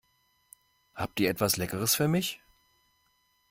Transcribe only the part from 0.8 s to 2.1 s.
Habt ihr etwas Leckeres für